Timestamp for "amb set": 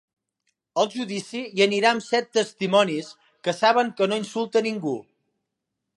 1.97-2.31